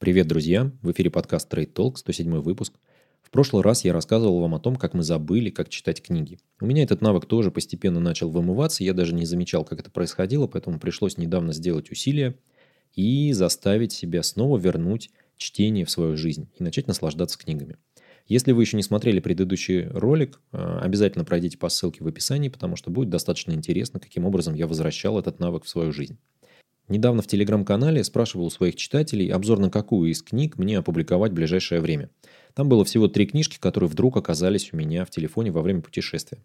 [0.00, 0.72] Привет, друзья!
[0.80, 2.72] В эфире подкаст Trade Talk, 107 выпуск.
[3.20, 6.38] В прошлый раз я рассказывал вам о том, как мы забыли, как читать книги.
[6.58, 10.46] У меня этот навык тоже постепенно начал вымываться, я даже не замечал, как это происходило,
[10.46, 12.34] поэтому пришлось недавно сделать усилия
[12.94, 17.76] и заставить себя снова вернуть чтение в свою жизнь и начать наслаждаться книгами.
[18.26, 22.76] Если вы еще не смотрели предыдущий ролик, э, обязательно пройдите по ссылке в описании, потому
[22.76, 26.16] что будет достаточно интересно, каким образом я возвращал этот навык в свою жизнь.
[26.90, 31.36] Недавно в телеграм-канале спрашивал у своих читателей, обзор на какую из книг мне опубликовать в
[31.36, 32.10] ближайшее время.
[32.52, 36.38] Там было всего три книжки, которые вдруг оказались у меня в телефоне во время путешествия.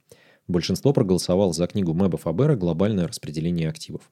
[0.47, 4.11] Большинство проголосовало за книгу Мэба Фабера «Глобальное распределение активов».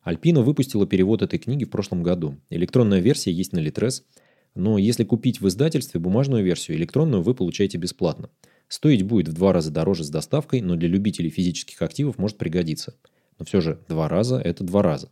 [0.00, 2.36] Альпина выпустила перевод этой книги в прошлом году.
[2.48, 4.06] Электронная версия есть на Литрес,
[4.54, 8.30] но если купить в издательстве бумажную версию, электронную вы получаете бесплатно.
[8.68, 12.94] Стоить будет в два раза дороже с доставкой, но для любителей физических активов может пригодиться.
[13.38, 15.10] Но все же два раза– это два раза.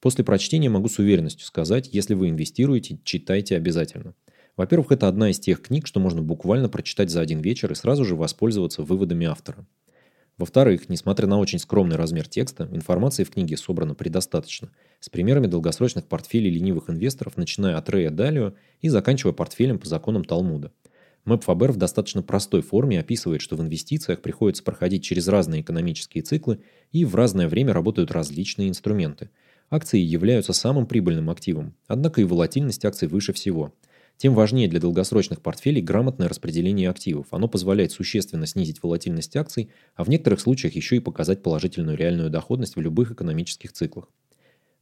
[0.00, 4.14] После прочтения могу с уверенностью сказать, если вы инвестируете, читайте обязательно.
[4.56, 8.04] Во-первых, это одна из тех книг, что можно буквально прочитать за один вечер и сразу
[8.04, 9.66] же воспользоваться выводами автора.
[10.38, 16.06] Во-вторых, несмотря на очень скромный размер текста, информации в книге собрано предостаточно, с примерами долгосрочных
[16.06, 20.72] портфелей ленивых инвесторов, начиная от Рэя Далио и заканчивая портфелем по законам Талмуда.
[21.26, 26.22] Мэп Фабер в достаточно простой форме описывает, что в инвестициях приходится проходить через разные экономические
[26.22, 29.28] циклы и в разное время работают различные инструменты–
[29.72, 33.72] Акции являются самым прибыльным активом, однако и волатильность акций выше всего.
[34.16, 37.28] Тем важнее для долгосрочных портфелей грамотное распределение активов.
[37.30, 42.30] Оно позволяет существенно снизить волатильность акций, а в некоторых случаях еще и показать положительную реальную
[42.30, 44.08] доходность в любых экономических циклах.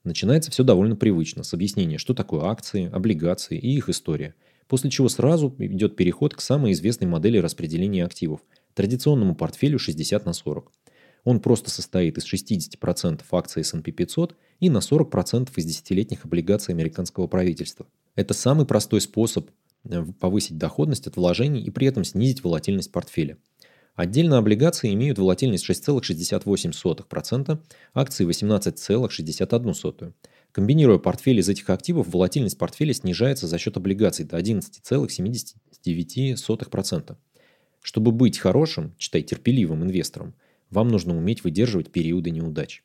[0.05, 4.35] Начинается все довольно привычно, с объяснения, что такое акции, облигации и их история.
[4.69, 8.41] После чего сразу идет переход к самой известной модели распределения активов–
[8.75, 10.73] традиционному портфелю 60 на 40.
[11.29, 17.27] Он просто состоит из 60% акций S&P 500 и на 40% из десятилетних облигаций американского
[17.27, 17.87] правительства.
[18.15, 19.51] Это самый простой способ
[19.85, 23.37] э, повысить доходность от вложений и при этом снизить волатильность портфеля.
[23.95, 27.59] Отдельно облигации имеют волатильность 6,68%,
[27.93, 30.13] акции 18,61%.
[30.51, 37.17] Комбинируя портфель из этих активов, волатильность портфеля снижается за счет облигаций до 11,79%.
[37.83, 40.33] Чтобы быть хорошим, читай терпеливым инвестором–
[40.71, 42.83] вам нужно уметь выдерживать периоды неудач.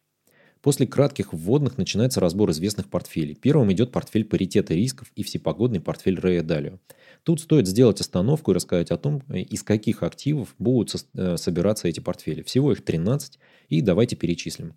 [0.63, 3.35] После кратких вводных начинается разбор известных портфелей.
[3.35, 6.79] Первым идет портфель паритета рисков и всепогодный портфель Рэя Далио.
[7.23, 11.89] Тут стоит сделать остановку и рассказать о том, э, из каких активов будут э, собираться
[11.89, 12.43] эти портфели.
[12.43, 14.73] Всего их 13, и давайте перечислим.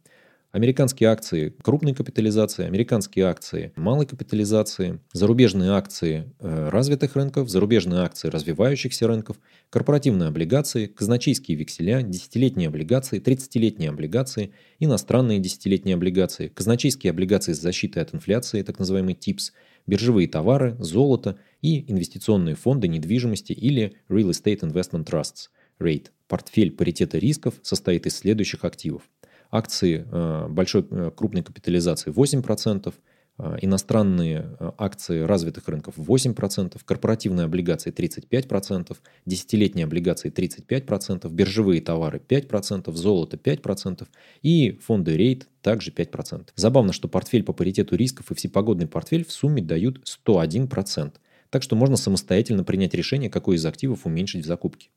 [0.56, 8.28] Американские акции крупной капитализации, американские акции малой капитализации, зарубежные акции э, развитых рынков, зарубежные акции
[8.28, 9.36] развивающихся рынков,
[9.68, 17.98] корпоративные облигации, казначейские векселя, десятилетние облигации, 30-летние облигации, иностранные десятилетние облигации, казначейские облигации с защитой
[18.02, 19.52] от инфляции, так называемый ТИПС,
[19.86, 26.06] биржевые товары, золото и инвестиционные фонды недвижимости или Real Estate Investment Trusts, REIT.
[26.28, 29.02] Портфель паритета рисков состоит из следующих активов–
[29.50, 32.92] акции э, большой э, крупной капитализации 8%,
[33.38, 42.92] э, иностранные акции развитых рынков 8%, корпоративные облигации 35%, десятилетние облигации 35%, биржевые товары 5%,
[42.92, 44.06] золото 5%
[44.42, 46.48] и фонды рейд также 5%.
[46.54, 51.12] Забавно, что портфель по паритету рисков и всепогодный портфель в сумме дают 101%.
[51.50, 54.88] Так что можно самостоятельно принять решение, какой из активов уменьшить в закупке.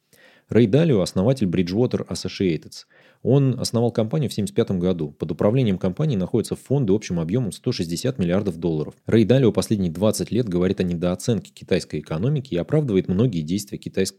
[0.50, 2.86] Рэй Далио– основатель Bridgewater Associates.
[3.22, 5.12] Он основал компанию в 1975 году.
[5.12, 8.96] Под управлением компании находятся фонды общим объемом 160 миллиардов долларов.
[9.06, 14.18] Рэй Далио последние 20 лет говорит о недооценке китайской экономики и оправдывает многие действия китайской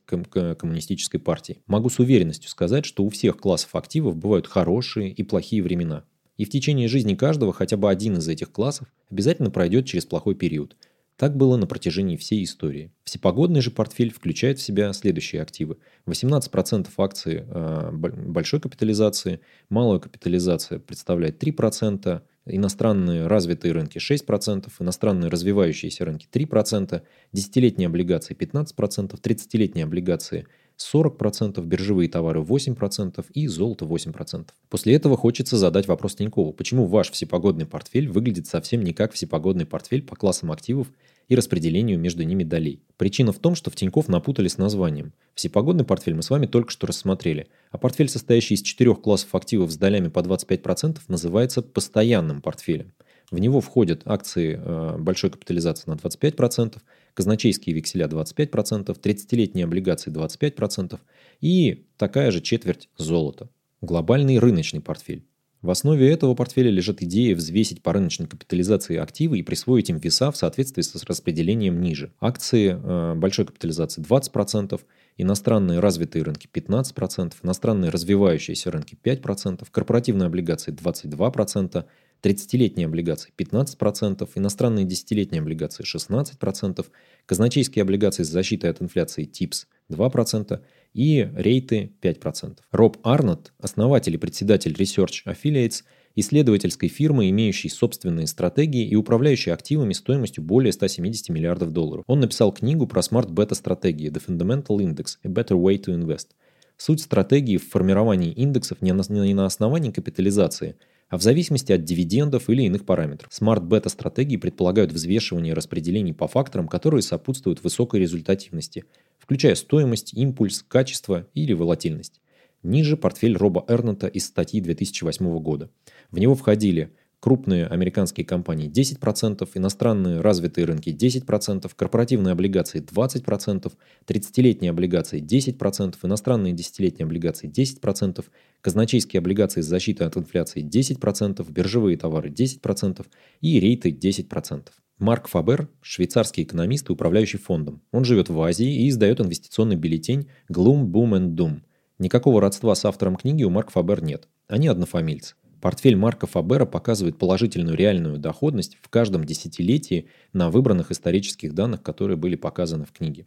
[0.55, 1.59] коммунистической партии.
[1.67, 6.05] Могу с уверенностью сказать, что у всех классов активов бывают хорошие и плохие времена.
[6.37, 10.37] И в течение жизни каждого хотя бы один из этих классов обязательно пройдет через плохой
[10.37, 10.77] период–
[11.21, 12.93] так было на протяжении всей истории.
[13.05, 15.77] Всепогодный же портфель включает в себя следующие активы.
[16.07, 26.07] 18% акций э, большой капитализации, малая капитализация представляет 3%, иностранные развитые рынки 6%, иностранные развивающиеся
[26.07, 27.03] рынки 3%,
[27.35, 30.47] десятилетние облигации 15%, 30-летние облигации
[30.81, 34.49] 40%, биржевые товары 8% и золото 8%.
[34.69, 39.67] После этого хочется задать вопрос Тинькову, почему ваш всепогодный портфель выглядит совсем не как всепогодный
[39.67, 40.89] портфель по классам активов
[41.31, 42.83] и распределению между ними долей.
[42.97, 45.13] Причина в том, что в Тинькофф напутали с названием.
[45.35, 49.71] Всепогодный портфель мы с вами только что рассмотрели, а портфель, состоящий из четырех классов активов
[49.71, 52.93] с долями по 25%, называется постоянным портфелем.
[53.31, 56.79] В него входят акции э, большой капитализации на 25%,
[57.15, 60.99] казначейские векселя 25%, 30-летние облигации 25%
[61.41, 63.49] и такая же четверть золота.
[63.81, 65.25] Глобальный рыночный портфель.
[65.63, 70.31] В основе этого портфеля лежит идея взвесить по рыночной капитализации активы и присвоить им веса
[70.31, 72.13] в соответствии с распределением ниже.
[72.19, 74.81] Акции э, большой капитализации 20%,
[75.19, 81.85] иностранные развитые рынки 15%, иностранные развивающиеся рынки 5%, корпоративные облигации 22%,
[82.23, 86.87] 30-летние облигации 15%, иностранные десятилетние облигации 16%,
[87.27, 90.61] казначейские облигации с защитой от инфляции ТИПС 2%
[90.93, 92.59] и рейты 5%.
[92.73, 95.83] Роб Арнотт, основатель и председатель Research Affiliates,
[96.17, 102.05] исследовательской фирмы, имеющей собственные стратегии и управляющей активами стоимостью более 170 миллиардов долларов.
[102.07, 106.29] Он написал книгу про смарт-бета-стратегии The Fundamental Index– A Better Way to Invest.
[106.77, 110.77] Суть стратегии в формировании индексов не на, основании капитализации,
[111.11, 113.29] а в зависимости от дивидендов или иных параметров.
[113.33, 118.85] Смарт-бета-стратегии предполагают взвешивание распределений по факторам, которые сопутствуют высокой результативности,
[119.19, 122.21] включая стоимость, импульс, качество или волатильность.
[122.63, 125.71] Ниже портфель Роба Эрнета из статьи 2008 года.
[126.11, 133.73] В него входили крупные американские компании 10%, иностранные развитые рынки 10%, корпоративные облигации 20%,
[134.07, 138.25] 30-летние облигации 10%, иностранные десятилетние облигации 10%,
[138.63, 143.07] казначейские облигации с защитой от инфляции 10%, биржевые товары 10%
[143.41, 144.69] и рейты 10%.
[144.99, 147.81] Марк Фабер– швейцарский экономист и управляющий фондом.
[147.91, 151.61] Он живет в Азии и издает инвестиционный бюллетень Gloom, Boom and Doom.
[151.99, 154.29] Никакого родства с автором книги у Марк Фабер нет.
[154.47, 155.37] Они однофамильцы.
[155.61, 162.17] Портфель Марка Фабера показывает положительную реальную доходность в каждом десятилетии на выбранных исторических данных, которые
[162.17, 163.27] были показаны в книге.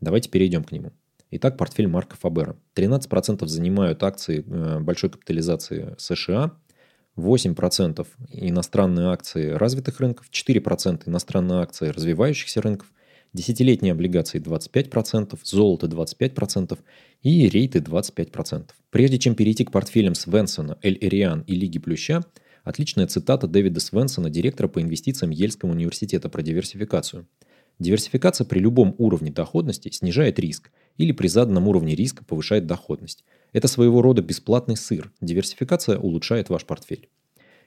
[0.00, 0.92] Давайте перейдем к нему.
[1.30, 2.56] Итак, портфель Марка Фабера.
[2.74, 6.52] 13% занимают акции э, большой капитализации США,
[7.16, 12.92] 8% иностранные акции развитых рынков, 4% иностранные акции развивающихся рынков–
[13.32, 16.78] десятилетние облигации 25%, золото 25%
[17.22, 18.70] и рейты 25%.
[18.90, 22.24] Прежде чем перейти к портфелям Свенсона, Эль Эриан и Лиги Плюща,
[22.64, 27.26] отличная цитата Дэвида Свенсона, директора по инвестициям Ельского университета про диверсификацию.
[27.78, 33.24] Диверсификация при любом уровне доходности снижает риск или при заданном уровне риска повышает доходность.
[33.52, 35.12] Это своего рода бесплатный сыр.
[35.20, 37.08] Диверсификация улучшает ваш портфель.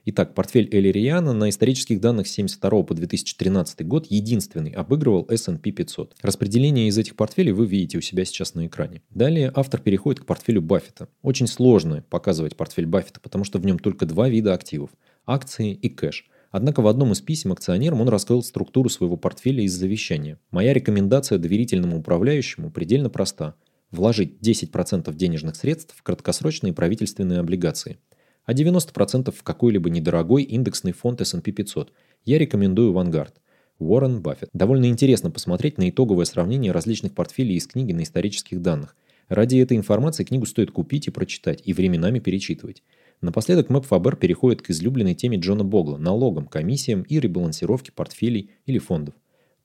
[0.08, 6.14] Итак, портфель Эллириана на исторических данных с 1972 по 2013 год единственный обыгрывал S&P 500.
[6.22, 9.02] Распределение из этих портфелей вы видите у себя сейчас на экране.
[9.10, 11.08] Далее автор переходит к портфелю Баффета.
[11.22, 14.90] Очень сложно показывать портфель Баффета, потому что в нем только два вида активов–
[15.26, 16.30] акции и кэш.
[16.52, 20.38] Однако в одном из писем акционерам он раскрыл структуру своего портфеля из завещания.
[20.52, 23.56] Моя рекомендация доверительному управляющему предельно проста–
[23.90, 27.98] вложить 10% денежных средств в краткосрочные правительственные облигации–
[28.46, 31.92] а 90% в какой-либо недорогой индексный фонд S&P 500.
[32.24, 33.34] Я рекомендую Vanguard.
[33.78, 34.48] Уоррен Баффет.
[34.54, 38.96] Довольно интересно посмотреть на итоговое сравнение различных портфелей из книги на исторических данных.
[39.28, 42.82] Ради этой информации книгу стоит купить и прочитать, и временами перечитывать.
[43.20, 48.78] Напоследок Мэп Фабер переходит к излюбленной теме Джона Богла– налогам, комиссиям и ребалансировке портфелей или
[48.78, 49.14] фондов.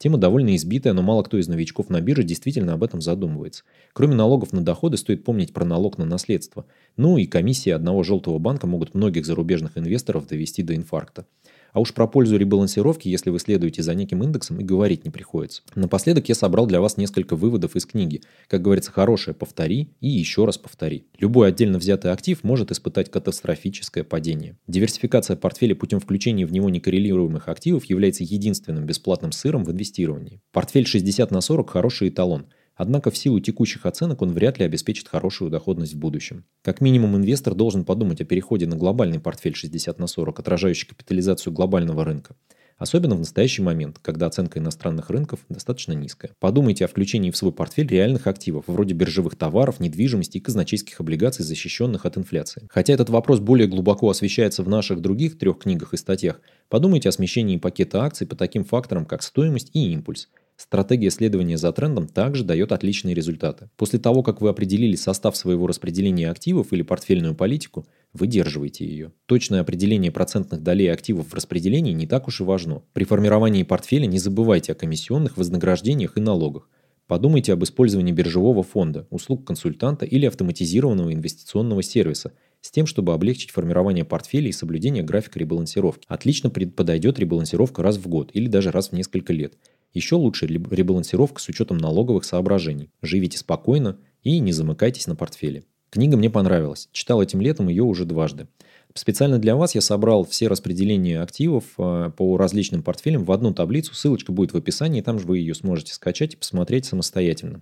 [0.01, 3.65] Тема довольно избитая, но мало кто из новичков на бирже действительно об этом задумывается.
[3.93, 6.65] Кроме налогов на доходы, стоит помнить про налог на наследство.
[6.97, 11.27] Ну и комиссии одного желтого банка могут многих зарубежных инвесторов довести до инфаркта.
[11.73, 15.63] А уж про пользу ребалансировки, если вы следуете за неким индексом, и говорить не приходится.
[15.75, 18.21] Напоследок я собрал для вас несколько выводов из книги.
[18.47, 21.05] Как говорится, хорошее повтори и еще раз повтори.
[21.19, 24.57] Любой отдельно взятый актив может испытать катастрофическое падение.
[24.67, 30.41] Диверсификация портфеля путем включения в него некоррелируемых активов является единственным бесплатным сыром в инвестировании.
[30.51, 35.07] Портфель 60 на 40– хороший эталон– Однако в силу текущих оценок он вряд ли обеспечит
[35.07, 36.45] хорошую доходность в будущем.
[36.63, 41.53] Как минимум инвестор должен подумать о переходе на глобальный портфель 60 на 40, отражающий капитализацию
[41.53, 42.35] глобального рынка.
[42.81, 46.31] Особенно в настоящий момент, когда оценка иностранных рынков достаточно низкая.
[46.39, 51.45] Подумайте о включении в свой портфель реальных активов, вроде биржевых товаров, недвижимости и казначейских облигаций,
[51.45, 52.67] защищенных от инфляции.
[52.71, 57.11] Хотя этот вопрос более глубоко освещается в наших других трех книгах и статьях, подумайте о
[57.11, 60.29] смещении пакета акций по таким факторам, как стоимость и импульс–
[60.61, 63.71] Стратегия следования за трендом также дает отличные результаты.
[63.77, 69.11] После того, как вы определили состав своего распределения активов или портфельную политику, выдерживайте ее.
[69.25, 72.83] Точное определение процентных долей активов в распределении не так уж и важно.
[72.93, 76.69] При формировании портфеля не забывайте о комиссионных вознаграждениях и налогах.
[77.07, 83.49] Подумайте об использовании биржевого фонда, услуг консультанта или автоматизированного инвестиционного сервиса с тем, чтобы облегчить
[83.49, 86.05] формирование портфеля и соблюдение графика ребалансировки.
[86.07, 89.55] Отлично подойдет ребалансировка раз в год или даже раз в несколько лет.
[89.93, 92.89] Еще лучше ребалансировка с учетом налоговых соображений.
[93.01, 95.63] Живите спокойно и не замыкайтесь на портфеле.
[95.89, 96.87] Книга мне понравилась.
[96.93, 98.47] Читал этим летом ее уже дважды.
[98.93, 103.93] Специально для вас я собрал все распределения активов э, по различным портфелям в одну таблицу.
[103.93, 107.61] Ссылочка будет в описании, там же вы ее сможете скачать и посмотреть самостоятельно.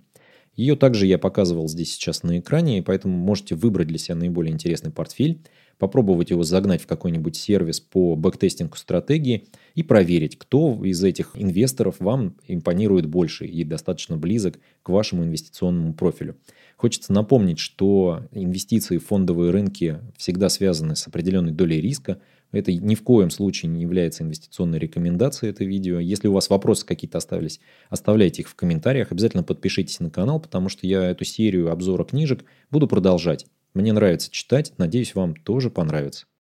[0.56, 4.90] Ее также я показывал здесь сейчас на экране, поэтому можете выбрать для себя наиболее интересный
[4.90, 5.40] портфель,
[5.78, 11.96] попробовать его загнать в какой-нибудь сервис по бэктестингу стратегии и проверить, кто из этих инвесторов
[11.98, 16.36] вам импонирует больше и достаточно близок к вашему инвестиционному профилю.
[16.80, 22.22] Хочется напомнить, что инвестиции в фондовые рынки всегда связаны с определенной долей риска,
[22.52, 25.98] это ни в коем случае не является инвестиционной рекомендацией, это видео.
[25.98, 27.60] Если у вас вопросы какие-то остались,
[27.90, 29.12] оставляйте их в комментариях.
[29.12, 33.44] Обязательно подпишитесь на канал, потому что я эту серию обзора книжек буду продолжать.
[33.74, 36.30] Мне нравится читать, надеюсь, вам тоже понравится.